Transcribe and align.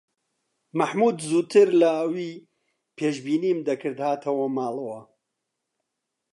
مەحموود 0.79 1.17
زووتر 1.29 1.67
لە 1.81 1.89
ئەوی 1.97 2.29
پێشبینیم 2.97 3.59
دەکرد 3.67 3.99
هاتەوە 4.07 4.45
ماڵەوە. 4.57 5.01